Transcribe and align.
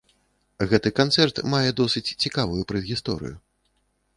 Гэты 0.69 0.91
канцэрт 0.99 1.41
мае 1.55 1.69
досыць 1.81 2.05
цікавую 2.27 2.61
перадгісторыю. 2.73 3.35